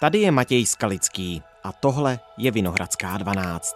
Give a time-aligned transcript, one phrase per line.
[0.00, 3.74] Tady je Matěj Skalický a tohle je Vinohradská 12.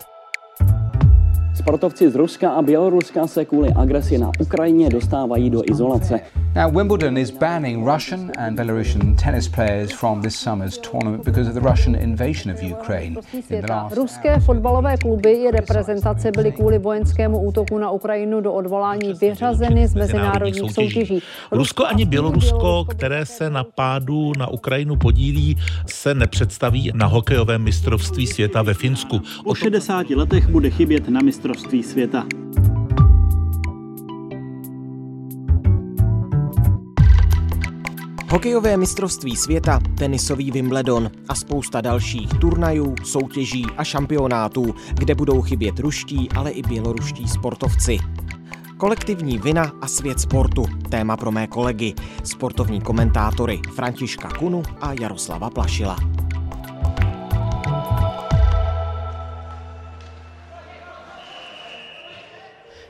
[1.58, 6.21] Sportovci z Ruska a Běloruska se kvůli agresi na Ukrajině dostávají do izolace.
[6.55, 11.55] Now, Wimbledon is banning Russian and Belarusian tennis players from this summer's tournament because of
[11.55, 13.16] the Russian invasion of Ukraine.
[13.50, 13.96] In the last...
[13.96, 19.95] Ruské fotbalové kluby i reprezentace byly kvůli vojenskému útoku na Ukrajinu do odvolání vyřazeny z
[19.95, 21.23] mezinárodních soutěží.
[21.52, 28.27] Rusko ani Bělorusko, které se na pádu na Ukrajinu podílí, se nepředstaví na hokejovém mistrovství
[28.27, 29.20] světa ve Finsku.
[29.45, 32.27] O 60 letech bude chybět na mistrovství světa.
[38.34, 45.79] Hokejové mistrovství světa, tenisový Wimbledon a spousta dalších turnajů, soutěží a šampionátů, kde budou chybět
[45.79, 47.98] ruští, ale i běloruští sportovci.
[48.77, 50.65] Kolektivní vina a svět sportu.
[50.89, 51.95] Téma pro mé kolegy,
[52.25, 56.13] sportovní komentátory Františka Kunu a Jaroslava Plašila.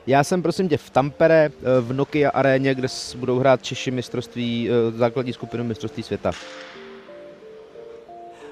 [0.07, 4.69] Já jsem prosím tě v Tampere, eh, v Nokia aréně, kde budou hrát Češi mistrovství,
[4.69, 6.31] eh, základní skupinu mistrovství světa.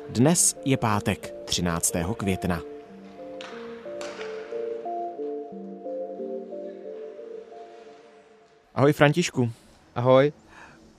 [0.10, 2.14] Dnes je pátek, 13.
[2.14, 2.62] května.
[8.76, 9.52] Ahoj Františku.
[9.96, 10.34] Ahoj.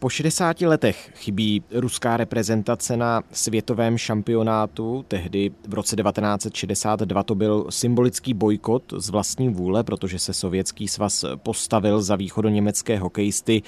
[0.04, 5.04] Po 60 letech chybí ruská reprezentace na světovém šampionátu.
[5.08, 11.24] Tehdy v roce 1962 to byl symbolický bojkot z vlastní vůle, protože se sovětský svaz
[11.36, 13.62] postavil za východoněmecké hokejisty,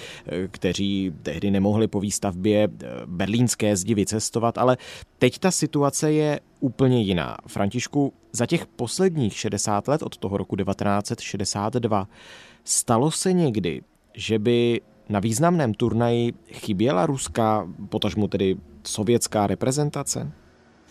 [0.51, 2.69] kteří tehdy nemohli po výstavbě
[3.07, 4.77] berlínské zdi vycestovat, ale
[5.19, 7.37] teď ta situace je úplně jiná.
[7.47, 12.09] Františku, za těch posledních 60 let od toho roku 1962
[12.65, 13.83] stalo se někdy,
[14.15, 20.33] že by na významném turnaji chyběla ruská, potažmu tedy sovětská reprezentace?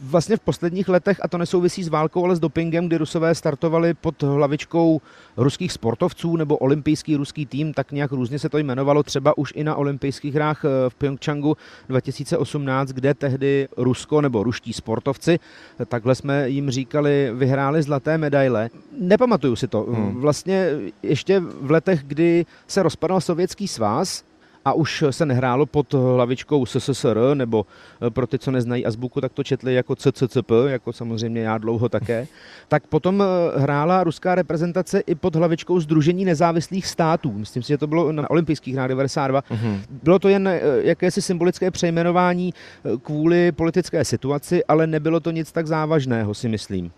[0.02, 3.94] Vlastně v posledních letech, a to nesouvisí s válkou, ale s dopingem, kdy Rusové startovali
[3.94, 5.02] pod hlavičkou
[5.38, 9.64] ruských sportovců nebo olympijský ruský tým, tak nějak různě se to jmenovalo třeba už i
[9.64, 11.58] na olympijských hrách eh, v Pyeongchangu
[11.90, 15.40] 2018, kde tehdy Rusko nebo ruští sportovci,
[15.86, 18.70] takhle jsme jim říkali, vyhráli zlaté medaile.
[19.00, 19.82] Nepamatuju si to.
[19.82, 20.22] Hmm.
[20.22, 20.70] Vlastně
[21.04, 24.24] ještě v letech, kdy se rozpadal Sovětský svaz,
[24.66, 27.66] a už se nehrálo pod hlavičkou SSSR, nebo
[28.02, 31.90] eh, pro ty, co neznají azbuku, tak to četli jako CCCP, jako samozřejmě já dlouho
[31.90, 32.28] také,
[32.68, 37.32] tak potom eh, hrála ruská reprezentace i pod hlavičkou Združení nezávislých států.
[37.32, 39.42] Myslím si, že to bylo na olympijských hrách 92.
[39.42, 39.80] Mm-hmm.
[40.04, 42.54] Bylo to jen eh, jakési symbolické přejmenování
[43.02, 46.92] kvůli politické situaci, ale nebylo to nic tak závažného, si myslím.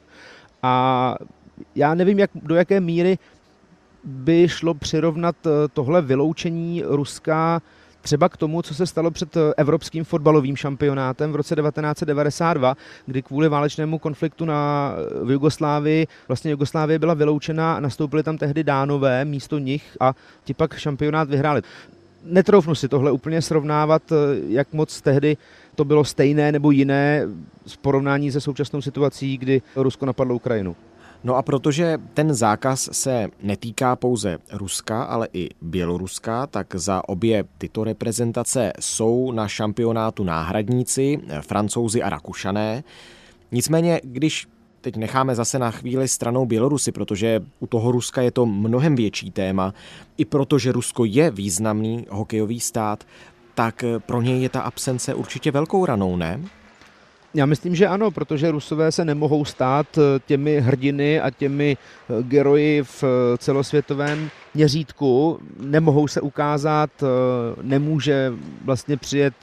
[0.63, 1.15] A
[1.75, 3.17] já nevím, jak, do jaké míry
[4.07, 7.61] by šlo přirovnat eh, tohle vyloučení Ruska
[8.01, 13.21] třeba k tomu, co se stalo před eh, evropským fotbalovým šampionátem v roce 1992, kdy
[13.21, 19.25] kvůli válečnému konfliktu na, eh, v Jugoslávii, vlastně Jugoslávie byla vyloučena nastoupili tam tehdy dánové
[19.25, 21.61] místo nich a ti pak šampionát vyhráli.
[22.23, 24.01] Netroufnu si tohle úplně srovnávat,
[24.47, 25.37] jak moc tehdy
[25.75, 27.27] to bylo stejné nebo jiné
[27.67, 30.75] v porovnání se současnou situací, kdy Rusko napadlo Ukrajinu.
[31.27, 37.43] No a protože ten zákaz se netýká pouze Ruska, ale i Běloruska, tak za obě
[37.57, 42.83] tyto reprezentace jsou na šampionátu náhradníci, francouzi a rakušané.
[43.51, 44.47] Nicméně, když
[44.81, 49.31] teď necháme zase na chvíli stranou Bělorusy, protože u toho Ruska je to mnohem větší
[49.31, 49.73] téma,
[50.17, 53.03] i protože Rusko je významný hokejový stát,
[53.55, 56.41] tak pro něj je ta absence určitě velkou ranou, ne?
[57.37, 62.23] Já myslím, že ano, protože Rusové se nemohou stát eh, těmi hrdiny a těmi eh,
[62.23, 65.39] geroji v eh, celosvětovém měřítku.
[65.59, 66.89] Nemohou se ukázat,
[67.61, 68.33] nemůže
[68.65, 69.33] vlastně přijet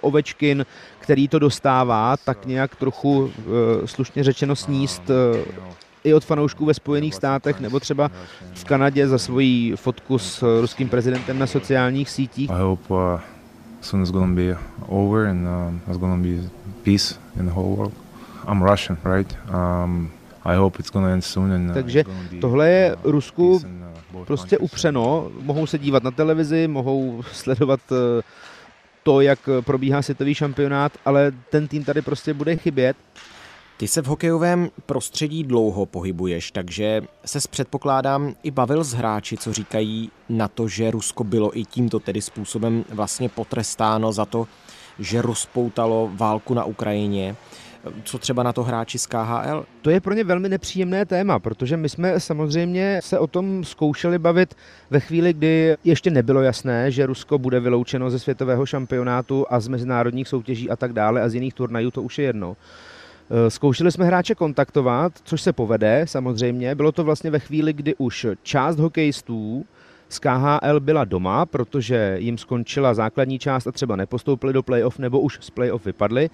[0.00, 0.66] Ovečkin,
[0.98, 3.30] který to dostává, tak nějak trochu
[3.84, 5.02] slušně řečeno sníst
[6.04, 8.10] i od fanoušků ve Spojených státech nebo třeba
[8.54, 12.50] v Kanadě za svoji fotku s ruským prezidentem na sociálních sítích.
[13.80, 14.56] Soon it's gonna be
[14.88, 16.50] over and uh, it's gonna be
[16.82, 17.92] peace in the whole world.
[18.46, 19.36] I'm Russian, right?
[19.48, 20.10] Um,
[20.44, 21.52] I hope it's gonna end soon.
[21.52, 22.04] And, uh, Takže
[22.40, 25.30] tohle je uh, Rusku uh, prostě upřeno.
[25.42, 27.96] Mohou se dívat na televizi, mohou sledovat uh,
[29.02, 32.96] to, jak probíhá světový šampionát, ale ten tým tady prostě bude chybět.
[33.78, 39.52] Ty se v hokejovém prostředí dlouho pohybuješ, takže se předpokládám i bavil s hráči, co
[39.52, 44.46] říkají na to, že Rusko bylo i tímto tedy způsobem vlastně potrestáno za to,
[44.98, 47.36] že rozpoutalo válku na Ukrajině.
[48.04, 49.66] Co třeba na to hráči z KHL?
[49.82, 54.18] To je pro ně velmi nepříjemné téma, protože my jsme samozřejmě se o tom zkoušeli
[54.18, 54.54] bavit
[54.90, 59.68] ve chvíli, kdy ještě nebylo jasné, že Rusko bude vyloučeno ze světového šampionátu a z
[59.68, 62.56] mezinárodních soutěží a tak dále a z jiných turnajů, to už je jedno.
[63.30, 66.74] Eh, zkoušeli jsme hráče kontaktovat, což se povede samozřejmě.
[66.74, 69.64] Bylo to vlastně ve chvíli, kdy už část hokejistů
[70.08, 75.20] z KHL byla doma, protože jim skončila základní část a třeba nepostoupili do playoff nebo
[75.20, 76.30] už z playoff vypadli.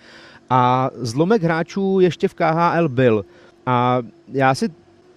[0.50, 3.24] A zlomek hráčů ještě v KHL byl.
[3.66, 4.02] A
[4.32, 4.68] já si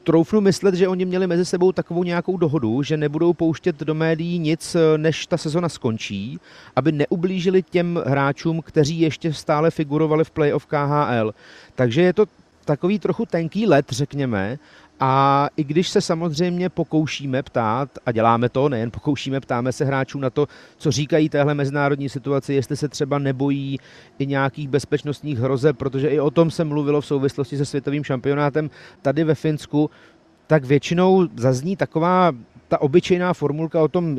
[0.07, 4.39] troufnu myslet, že oni měli mezi sebou takovou nějakou dohodu, že nebudou pouštět do médií
[4.39, 6.39] nic, než ta sezona skončí,
[6.75, 11.33] aby neublížili těm hráčům, kteří ještě stále figurovali v playoff KHL.
[11.75, 12.25] Takže je to
[12.65, 14.59] takový trochu tenký let, řekněme,
[14.99, 20.19] a i když se samozřejmě pokoušíme ptát, a děláme to, nejen pokoušíme, ptáme se hráčů
[20.19, 20.47] na to,
[20.77, 23.79] co říkají téhle mezinárodní situaci, jestli se třeba nebojí
[24.19, 28.69] i nějakých bezpečnostních hrozeb, protože i o tom se mluvilo v souvislosti se světovým šampionátem
[29.01, 29.89] tady ve Finsku,
[30.47, 32.31] tak většinou zazní taková
[32.67, 34.17] ta obyčejná formulka o tom,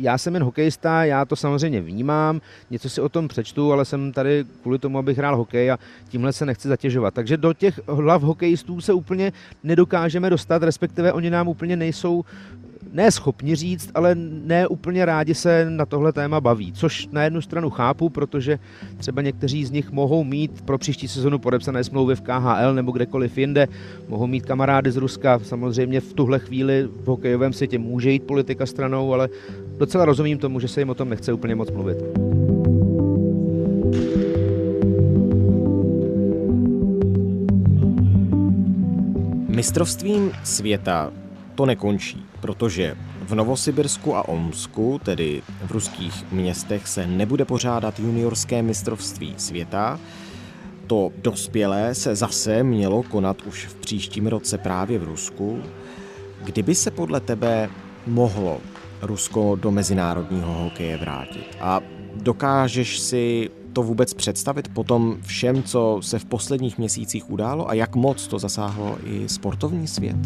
[0.00, 4.12] já jsem jen hokejista, já to samozřejmě vnímám, něco si o tom přečtu, ale jsem
[4.12, 7.14] tady kvůli tomu, abych hrál hokej a tímhle se nechci zatěžovat.
[7.14, 9.32] Takže do těch hlav hokejistů se úplně
[9.64, 12.24] nedokážeme dostat, respektive oni nám úplně nejsou
[12.92, 16.72] ne schopni říct, ale ne úplně rádi se na tohle téma baví.
[16.72, 18.58] Což na jednu stranu chápu, protože
[18.96, 23.38] třeba někteří z nich mohou mít pro příští sezonu podepsané smlouvy v KHL nebo kdekoliv
[23.38, 23.68] jinde,
[24.08, 25.38] mohou mít kamarády z Ruska.
[25.38, 29.28] Samozřejmě v tuhle chvíli v hokejovém světě může jít politika stranou, ale
[29.78, 31.98] docela rozumím tomu, že se jim o tom nechce úplně moc mluvit.
[39.48, 41.12] Mistrovstvím světa
[41.60, 48.62] to nekončí, protože v Novosibirsku a Omsku, tedy v ruských městech, se nebude pořádat juniorské
[48.62, 50.00] mistrovství světa.
[50.86, 55.62] To dospělé se zase mělo konat už v příštím roce právě v Rusku.
[56.44, 57.70] Kdyby se podle tebe
[58.06, 58.60] mohlo
[59.02, 61.56] Rusko do mezinárodního hokeje vrátit?
[61.60, 61.80] A
[62.14, 67.74] dokážeš si to vůbec představit po tom všem, co se v posledních měsících událo a
[67.74, 70.16] jak moc to zasáhlo i sportovní svět?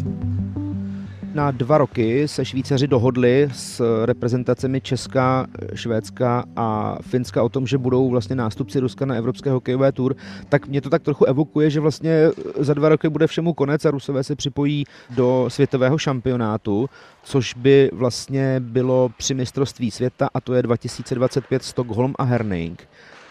[1.35, 7.77] Na dva roky se Švýcaři dohodli s reprezentacemi Česka, Švédska a Finska o tom, že
[7.77, 10.15] budou vlastně nástupci Ruska na Evropské hokejové tour,
[10.49, 12.29] tak mě to tak trochu evokuje, že vlastně
[12.59, 16.89] za dva roky bude všemu konec a Rusové se připojí do světového šampionátu,
[17.23, 22.87] což by vlastně bylo při mistrovství světa a to je 2025 Stockholm a Herning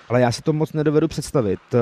[0.08, 1.58] ale já si to moc nedovedu představit.
[1.74, 1.78] Eh,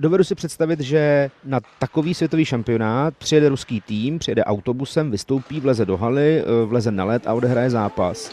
[0.00, 5.86] dovedu si představit, že na takový světový šampionát přijede ruský tým, přijede autobusem, vystoupí, vleze
[5.86, 8.32] do haly, eh, vleze na led a odehraje zápas.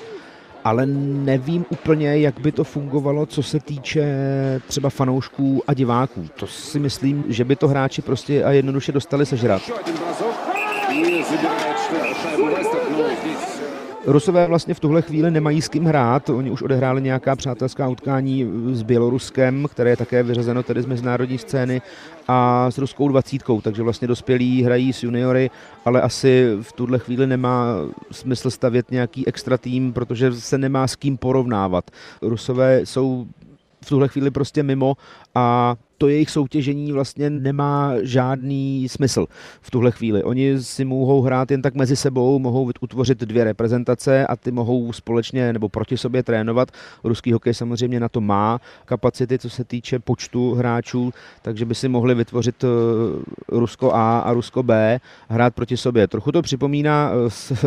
[0.63, 4.06] Ale nevím úplně, jak by to fungovalo, co se týče
[4.67, 6.27] třeba fanoušků a diváků.
[6.39, 9.62] To si myslím, že by to hráči prostě a jednoduše dostali sežrat.
[14.07, 16.29] Rusové vlastně v tuhle chvíli nemají s kým hrát.
[16.29, 21.37] Oni už odehráli nějaká přátelská utkání s Běloruskem, které je také vyřazeno tedy z mezinárodní
[21.37, 21.81] scény
[22.27, 25.49] a s ruskou dvacítkou, takže vlastně dospělí hrají s juniory,
[25.85, 27.65] ale asi v tuhle chvíli nemá
[28.11, 31.91] smysl stavět nějaký extra tým, protože se nemá s kým porovnávat.
[32.21, 33.27] Rusové jsou
[33.85, 34.97] v tuhle chvíli prostě mimo
[35.35, 39.25] a to jejich soutěžení vlastně nemá žádný smysl
[39.61, 40.23] v tuhle chvíli.
[40.23, 44.93] Oni si mohou hrát jen tak mezi sebou, mohou utvořit dvě reprezentace a ty mohou
[44.93, 46.71] společně nebo proti sobě trénovat.
[47.03, 51.88] Ruský hokej samozřejmě na to má kapacity, co se týče počtu hráčů, takže by si
[51.88, 52.67] mohli vytvořit eh,
[53.48, 56.07] Rusko A a Rusko B, hrát proti sobě.
[56.07, 57.65] Trochu to připomíná eh, s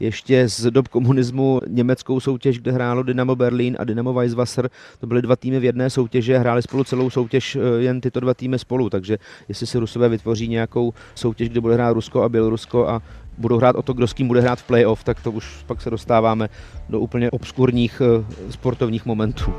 [0.00, 4.70] ještě z dob komunismu německou soutěž, kde hrálo Dynamo Berlin a Dynamo Weisswasser.
[5.00, 8.34] To byly dva týmy v jedné soutěži hráli spolu celou soutěž eh, jen tyto dva
[8.34, 8.90] týmy spolu.
[8.90, 13.02] Takže jestli si Rusové vytvoří nějakou soutěž, kde bude hrát Rusko a Bělorusko a
[13.38, 15.82] budou hrát o to, kdo s kým bude hrát v playoff, tak to už pak
[15.82, 16.48] se dostáváme
[16.88, 19.54] do úplně obskurních eh, sportovních momentů.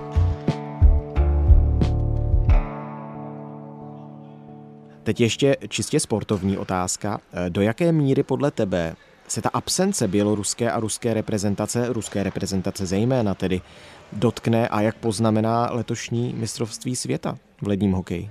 [5.04, 7.20] Teď ještě čistě sportovní otázka.
[7.34, 8.96] Eh, do jaké míry podle tebe
[9.28, 13.62] se ta absence běloruské a ruské reprezentace, ruské reprezentace zejména tedy,
[14.14, 18.30] dotkne a jak poznamená letošní mistrovství světa v ledním hokeji?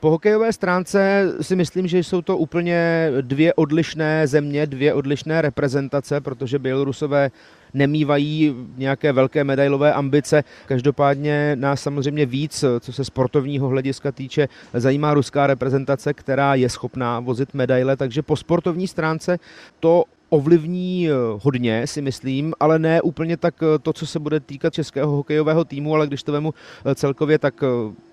[0.00, 6.20] Po hokejové stránce si myslím, že jsou to úplně dvě odlišné země, dvě odlišné reprezentace,
[6.20, 7.30] protože Bělorusové
[7.74, 10.44] nemývají nějaké velké medailové ambice.
[10.66, 17.20] Každopádně nás samozřejmě víc, co se sportovního hlediska týče, zajímá ruská reprezentace, která je schopná
[17.20, 19.38] vozit medaile, takže po sportovní stránce
[19.80, 21.12] to ovlivní eh,
[21.42, 25.64] hodně, si myslím, ale ne úplně tak eh, to, co se bude týkat českého hokejového
[25.64, 27.54] týmu, ale když to vemu eh, celkově, tak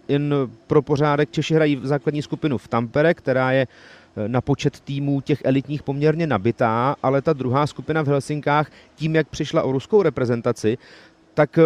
[0.08, 0.34] jen
[0.68, 3.68] pro pořádek Češi hrají v základní skupinu v Tampere, která je
[4.28, 9.28] na počet týmů těch elitních poměrně nabitá, ale ta druhá skupina v Helsinkách, tím, jak
[9.28, 10.78] přišla o ruskou reprezentaci,
[11.34, 11.60] tak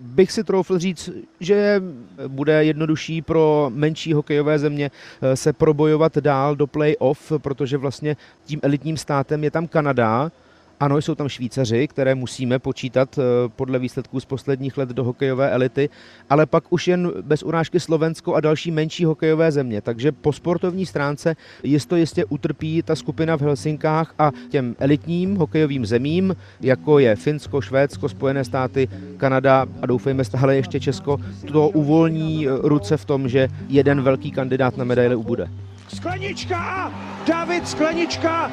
[0.00, 1.10] bych si troufl říct,
[1.40, 1.82] že
[2.28, 4.90] bude jednodušší pro menší hokejové země
[5.22, 10.30] eh, se probojovat dál do play-off, protože vlastně tím elitním státem je tam Kanada,
[10.80, 13.22] ano, jsou tam Švýcaři, které musíme počítat eh,
[13.56, 15.88] podle výsledků z posledních let do hokejové elity,
[16.30, 19.80] ale pak už jen bez urážky Slovensko a další menší hokejové země.
[19.80, 25.86] Takže po sportovní stránce jisto jistě utrpí ta skupina v Helsinkách a těm elitním hokejovým
[25.86, 31.18] zemím, jako je Finsko, Švédsko, Spojené státy, Kanada a doufejme stále ještě Česko,
[31.52, 35.48] to uvolní ruce v tom, že jeden velký kandidát na medaili ubude.
[35.88, 36.92] Sklenička a
[37.26, 38.50] David Sklenička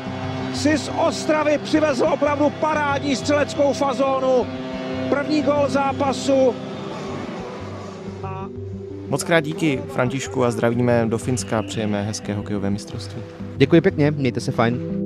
[0.54, 4.48] si z Ostravy přivezl opravdu parádní střeleckou fazónu.
[5.10, 6.56] První gol zápasu.
[9.10, 13.22] Moc krát díky Františku a zdravíme do Finska, přejeme hezké hokejové mistrovství.
[13.58, 15.02] Děkuji pěkně, mějte se fajn.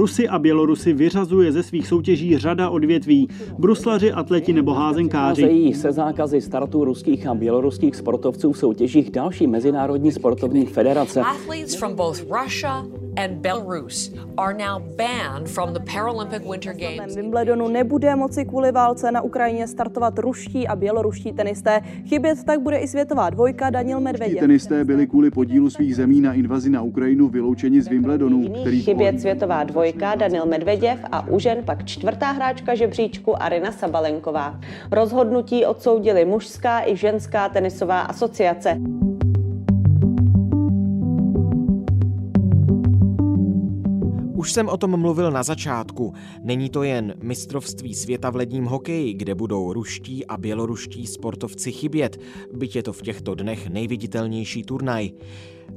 [0.00, 3.28] Rusy a Bělorusy vyřazuje ze svých soutěží řada odvětví.
[3.58, 5.72] Bruslaři, atleti nebo házenkáři.
[5.74, 11.20] se zákazy startu ruských a běloruských sportovců v soutěžích další mezinárodní sportovní federace.
[11.20, 17.16] Athletes from both Russia and Belarus are now banned from the Paralympic Winter Games.
[17.16, 21.80] Wimbledonu nebude moci kvůli válce na Ukrajině startovat ruští a běloruští tenisté.
[22.08, 24.40] Chybět tak bude i světová dvojka Daniel Medveděv.
[24.40, 29.20] Tenisté byli kvůli podílu svých zemí na invazi na Ukrajinu vyloučeni z Wimbledonu, který chybět
[29.20, 34.60] světová dvojka Daniel Medveděv a u žen pak čtvrtá hráčka žebříčku Arina Sabalenková.
[34.90, 38.76] Rozhodnutí odsoudili mužská i ženská tenisová asociace.
[44.40, 46.14] Už jsem o tom mluvil na začátku.
[46.42, 52.20] Není to jen mistrovství světa v ledním hokeji, kde budou ruští a běloruští sportovci chybět,
[52.52, 55.10] byť je to v těchto dnech nejviditelnější turnaj.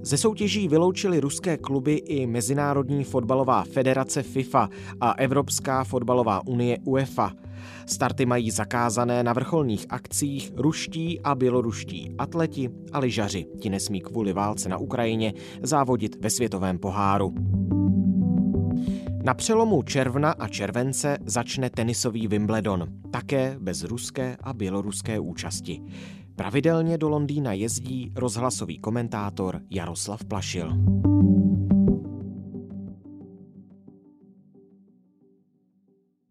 [0.05, 4.69] Ze soutěží vyloučili ruské kluby i Mezinárodní fotbalová federace FIFA
[5.01, 7.31] a Evropská fotbalová unie UEFA.
[7.85, 13.45] Starty mají zakázané na vrcholných akcích ruští a běloruští atleti a lyžaři.
[13.59, 17.33] Ti nesmí kvůli válce na Ukrajině závodit ve světovém poháru.
[19.23, 25.81] Na přelomu června a července začne tenisový Wimbledon, také bez ruské a běloruské účasti.
[26.35, 30.73] Pravidelně do Londýna jezdí rozhlasový komentátor Jaroslav Plašil.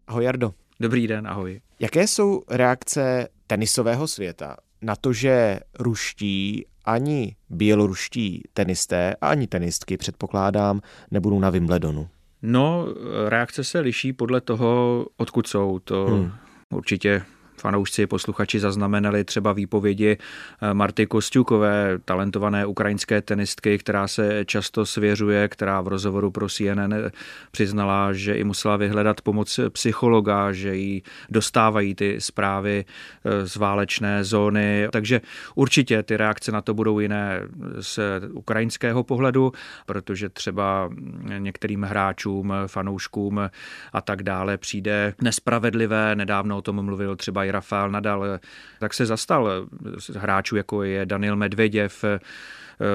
[0.07, 0.55] Ahoj Jardo.
[0.81, 1.61] Dobrý den, ahoj.
[1.81, 9.97] Jaké jsou reakce tenisového světa na to, že ruští ani běloruští tenisté a ani tenistky,
[9.97, 10.81] předpokládám,
[11.11, 12.09] nebudou na Wimbledonu?
[12.43, 12.87] No,
[13.29, 15.79] reakce se liší podle toho, odkud jsou.
[15.79, 16.33] To hmm.
[16.71, 17.23] určitě
[17.63, 25.49] fanoušci, posluchači zaznamenali třeba výpovědi eh, Marty Kostěukové, talentované ukrajinské tenistky, která se často svěřuje,
[25.49, 26.95] která v rozhovoru pro CNN
[27.51, 34.25] přiznala, že i musela vyhledat pomoc psychologa, že jí dostávají ty zprávy eh, z válečné
[34.25, 34.89] zóny.
[34.91, 35.21] Takže
[35.55, 37.41] určitě ty reakce na to budou jiné
[37.79, 37.99] z
[38.33, 39.53] ukrajinského pohledu,
[39.87, 40.91] protože třeba
[41.39, 43.41] některým hráčům, fanouškům
[43.93, 46.17] a tak dále přijde nespravedlivé.
[46.17, 48.25] Nedávno o tom mluvil třeba Rafael Nadal,
[48.79, 49.67] tak se zastal
[50.15, 52.19] hráčů, jako je Daniel Medveděv, Eh,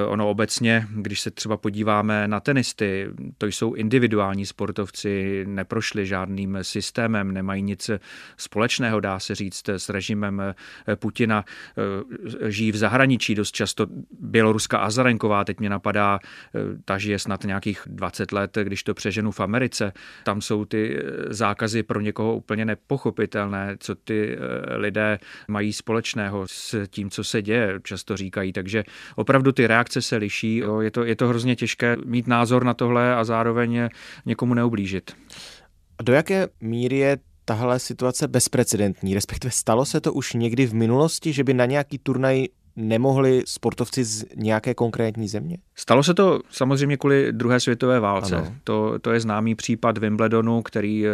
[0.07, 7.31] ono obecně, když se třeba podíváme na tenisty, to jsou individuální sportovci, neprošli žádným systémem,
[7.31, 7.91] nemají nic
[8.37, 11.45] společného, dá se říct, s režimem eh, Putina.
[11.77, 13.87] Eh, žijí v zahraničí dost často.
[14.19, 16.19] Běloruska Azarenková, teď mě napadá,
[16.85, 19.93] ta žije snad nějakých 20 let, když to přeženu v Americe.
[20.23, 24.37] Tam jsou ty zákazy pro někoho úplně nepochopitelné, co ty
[24.75, 28.53] lidé mají společného s tím, co se děje, často říkají.
[28.53, 28.83] Takže
[29.15, 30.57] opravdu ty reakce se liší.
[30.57, 30.79] Jo.
[30.79, 33.89] Je, to, je to hrozně těžké mít názor na tohle a zároveň
[34.25, 35.11] někomu neublížit.
[35.99, 39.13] A do jaké míry je tahle situace bezprecedentní?
[39.13, 44.03] Respektive stalo se to už někdy v minulosti, že by na nějaký turnaj nemohli sportovci
[44.03, 45.57] z nějaké konkrétní země?
[45.75, 48.53] Stalo se to samozřejmě kvůli druhé světové válce.
[48.63, 51.05] To, to je známý případ Wimbledonu, který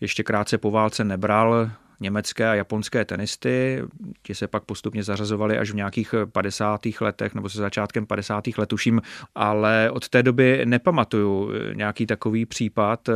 [0.00, 3.82] ještě krátce po válce nebral německé a japonské tenisty.
[4.22, 6.80] Ti se pak postupně zařazovali až v nějakých 50.
[7.00, 8.44] letech nebo se začátkem 50.
[8.58, 9.02] let, tuším,
[9.34, 13.08] ale od té doby nepamatuju nějaký takový případ.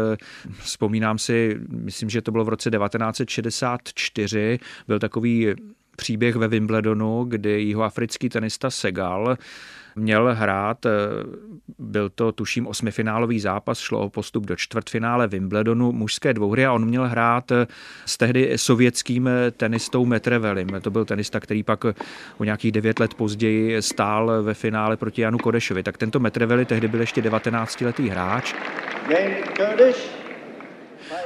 [0.58, 5.54] Vzpomínám si, myslím, že to bylo v roce 1964, byl takový
[5.96, 9.36] příběh ve Wimbledonu, kdy jihoafrický tenista Segal
[9.96, 10.86] měl hrát,
[11.78, 16.84] byl to tuším osmifinálový zápas, šlo o postup do čtvrtfinále Wimbledonu mužské dvouhry a on
[16.84, 17.52] měl hrát
[18.06, 20.68] s tehdy sovětským tenistou Metrevelim.
[20.82, 21.84] To byl tenista, který pak
[22.38, 25.82] o nějakých devět let později stál ve finále proti Janu Kodešovi.
[25.82, 28.54] Tak tento Metreveli tehdy byl ještě 19-letý hráč.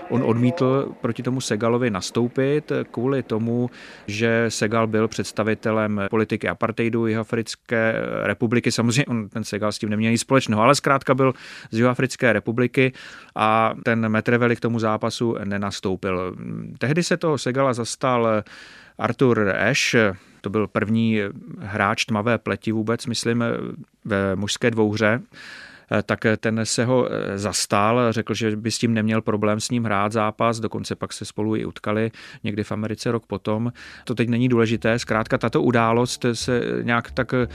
[0.08, 3.70] On odmítl proti tomu Segalovi nastoupit kvůli tomu,
[4.06, 8.72] že Segal byl představitelem politiky apartheidu Jihoafrické republiky.
[8.72, 11.32] Samozřejmě on, ten Segal s tím neměl nic společného, ale zkrátka byl
[11.70, 12.92] z Jihoafrické republiky
[13.34, 16.36] a ten Metreveli k tomu zápasu nenastoupil.
[16.78, 18.42] Tehdy se toho Segala zastal
[18.98, 21.20] Arthur Ashe, to byl první
[21.60, 23.44] hráč tmavé pleti vůbec, myslím,
[24.04, 25.20] ve mužské dvouhře
[26.02, 29.84] tak ten se ho eh, zastal, řekl, že by s tím neměl problém s ním
[29.84, 32.10] hrát zápas, dokonce pak se spolu i utkali
[32.44, 33.72] někdy v Americe rok potom.
[34.04, 37.48] To teď není důležité, zkrátka tato událost se nějak tak eh,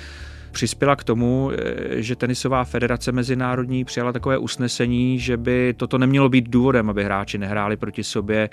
[0.51, 1.51] přispěla k tomu,
[1.89, 7.37] že tenisová federace mezinárodní přijala takové usnesení, že by toto nemělo být důvodem, aby hráči
[7.37, 8.49] nehráli proti sobě,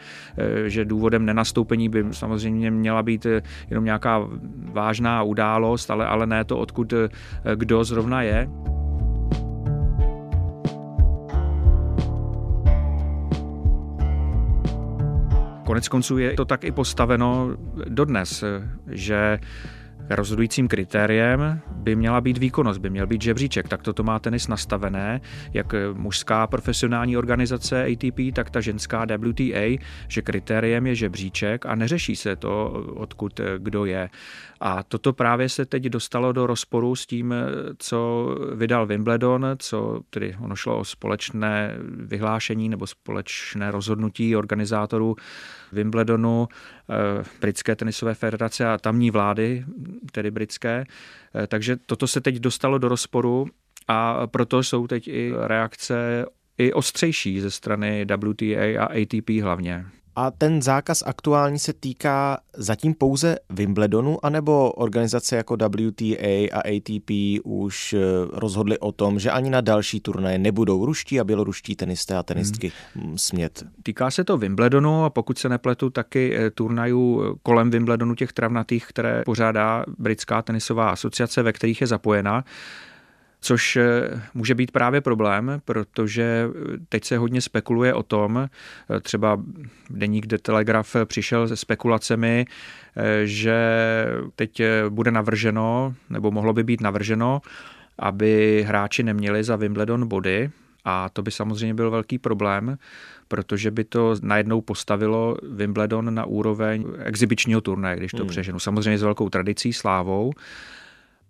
[0.66, 3.26] že důvodem nenastoupení by samozřejmě měla být
[3.70, 4.28] jenom nějaká
[4.72, 6.94] vážná událost, ale, ale ne to, odkud
[7.54, 8.48] kdo zrovna je.
[15.68, 17.56] Konec konců je to tak i postaveno
[17.88, 18.44] dodnes,
[18.90, 19.38] že
[20.10, 23.68] rozhodujícím kritériem by měla být výkonnost, by měl být žebříček.
[23.68, 25.20] Tak toto má tenis nastavené,
[25.52, 32.16] jak mužská profesionální organizace ATP, tak ta ženská WTA, že kritériem je žebříček a neřeší
[32.16, 34.10] se to, odkud kdo je.
[34.60, 37.34] A toto právě se teď dostalo do rozporu s tím,
[37.78, 45.16] co vydal Wimbledon, co tedy ono šlo o společné vyhlášení nebo společné rozhodnutí organizátorů
[45.72, 46.48] Wimbledonu,
[46.90, 49.64] eh, britské tenisové federace a tamní vlády,
[50.12, 50.84] tedy britské.
[51.34, 53.46] Eh, takže toto se teď dostalo do rozporu
[53.88, 56.26] a proto jsou teď i reakce
[56.58, 59.86] i ostřejší ze strany WTA a ATP hlavně.
[60.20, 67.10] A ten zákaz aktuální se týká zatím pouze Wimbledonu, anebo organizace jako WTA a ATP
[67.44, 67.98] už eh,
[68.32, 72.72] rozhodly o tom, že ani na další turnaje nebudou ruští a běloruští tenisté a tenistky
[72.94, 73.18] hmm.
[73.18, 73.64] smět?
[73.82, 78.32] Týká se to Wimbledonu a pokud se nepletu, taky eh, turnajů eh, kolem Wimbledonu těch
[78.32, 82.44] travnatých, které pořádá britská tenisová asociace, ve kterých je zapojena
[83.40, 86.48] což eh, může být právě problém, protože
[86.88, 89.40] teď se hodně spekuluje o tom, eh, třeba
[89.90, 92.46] deník The Telegraph přišel se spekulacemi,
[92.96, 93.56] eh, že
[94.36, 97.42] teď bude navrženo, nebo mohlo by být navrženo,
[97.98, 100.50] aby hráči neměli za Wimbledon body,
[100.84, 102.78] a to by samozřejmě byl velký problém,
[103.28, 108.28] protože by to najednou postavilo Wimbledon na úroveň exibičního turnaje, když to hmm.
[108.28, 108.58] přeženu.
[108.58, 110.32] Samozřejmě s velkou tradicí, slávou,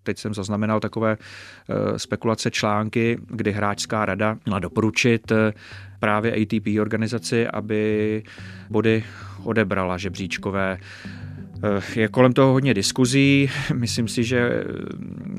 [0.08, 5.52] teď jsem zaznamenal takové eh, spekulace články, kdy hráčská rada měla doporučit eh,
[6.00, 8.22] právě ATP organizaci, aby
[8.70, 9.04] body
[9.44, 13.50] odebrala žebříčkové eh, je kolem toho hodně diskuzí.
[13.74, 14.64] Myslím si, že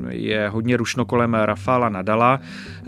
[0.09, 2.39] je hodně rušno kolem Rafala Nadala,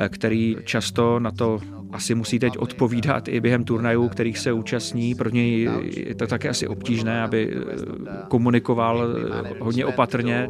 [0.10, 1.60] který často na to
[1.92, 5.16] asi musí teď odpovídat i během turnajů, kterých se účastní.
[5.16, 10.50] Pro něj je to také asi obtížné, aby eh, komunikoval eh, hodně opatrně.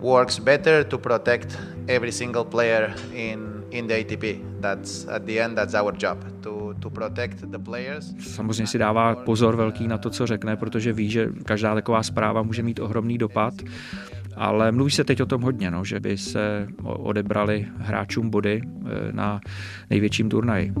[0.00, 4.24] works better to protect every single player in in the ATP.
[4.60, 6.66] That's at the end that's our job to.
[8.18, 12.42] Samozřejmě si dává pozor velký na to, co řekne, protože ví, že každá taková zpráva
[12.42, 13.54] může mít ohromný dopad
[14.36, 19.12] ale mluví se teď o tom hodně, no, že by se odebrali hráčům body eh,
[19.12, 19.40] na
[19.90, 20.72] největším turnaji.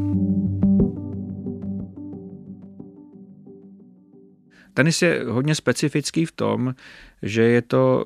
[4.74, 6.74] Tenis je hodně specifický v tom,
[7.22, 8.04] že je to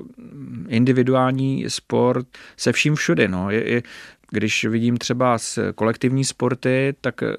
[0.69, 3.29] individuální sport se vším všude.
[3.29, 3.51] No.
[3.51, 3.83] Je, je,
[4.31, 5.39] když vidím třeba
[5.75, 7.37] kolektivní sporty, tak eh,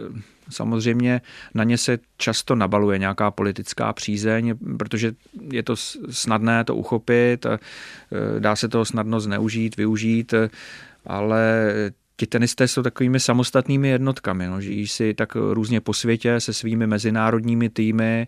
[0.52, 1.22] Samozřejmě
[1.54, 5.12] na ně se často nabaluje nějaká politická přízeň, protože
[5.52, 5.76] je to
[6.10, 7.60] snadné to uchopit, e,
[8.40, 10.34] dá se to snadno zneužít, využít,
[11.06, 11.74] ale
[12.18, 16.88] ti tenisté jsou takovými samostatnými jednotkami, no, žijí si tak různě po světě se svými
[16.88, 18.28] mezinárodními týmy,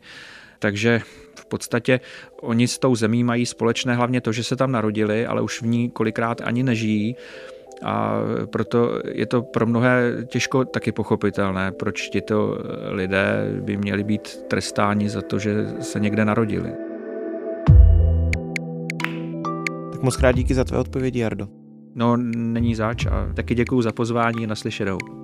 [0.60, 1.02] takže
[1.40, 2.00] v podstatě
[2.42, 5.66] oni s tou zemí mají společné hlavně to, že se tam narodili, ale už v
[5.66, 7.16] ní kolikrát ani nežijí
[7.84, 12.58] a proto je to pro mnohé těžko taky pochopitelné, proč tito
[12.90, 16.74] lidé by měli být trestáni za to, že se někde narodili.
[19.92, 21.48] Tak moc krát díky za tvé odpovědi, Jardo.
[21.96, 25.23] No, není zač a taky děkuji za pozvání naslyšenou.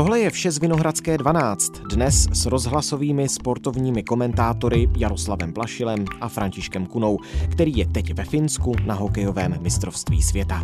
[0.00, 1.72] Tohle je vše z Vinohradské 12.
[1.92, 7.18] Dnes s rozhlasovými sportovními komentátory Jaroslavem Plašilem a Františkem Kunou,
[7.50, 10.62] který je teď ve Finsku na hokejovém mistrovství světa.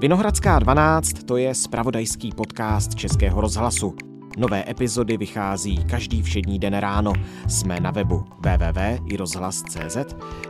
[0.00, 3.94] Vinohradská 12 to je spravodajský podcast Českého rozhlasu.
[4.38, 7.12] Nové epizody vychází každý všední den ráno.
[7.48, 9.96] Jsme na webu www.irozhlas.cz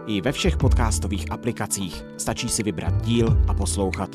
[0.07, 2.05] i ve všech podcastových aplikacích.
[2.17, 4.11] Stačí si vybrat díl a poslouchat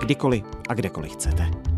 [0.00, 1.77] kdykoliv a kdekoliv chcete.